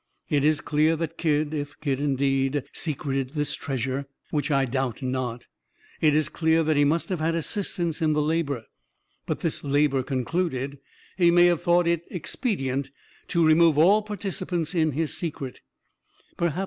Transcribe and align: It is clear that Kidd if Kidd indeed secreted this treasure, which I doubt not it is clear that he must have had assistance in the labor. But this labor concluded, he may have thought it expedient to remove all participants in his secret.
It 0.29 0.43
is 0.43 0.61
clear 0.61 0.95
that 0.95 1.19
Kidd 1.19 1.53
if 1.53 1.79
Kidd 1.79 1.99
indeed 1.99 2.63
secreted 2.73 3.35
this 3.35 3.53
treasure, 3.53 4.07
which 4.31 4.49
I 4.49 4.65
doubt 4.65 5.03
not 5.03 5.45
it 6.01 6.15
is 6.15 6.27
clear 6.27 6.63
that 6.63 6.75
he 6.75 6.83
must 6.83 7.09
have 7.09 7.19
had 7.19 7.35
assistance 7.35 8.01
in 8.01 8.13
the 8.13 8.21
labor. 8.23 8.63
But 9.27 9.41
this 9.41 9.63
labor 9.63 10.01
concluded, 10.01 10.79
he 11.19 11.29
may 11.29 11.45
have 11.45 11.61
thought 11.61 11.85
it 11.85 12.01
expedient 12.09 12.89
to 13.27 13.45
remove 13.45 13.77
all 13.77 14.01
participants 14.01 14.73
in 14.73 14.93
his 14.93 15.15
secret. 15.15 15.61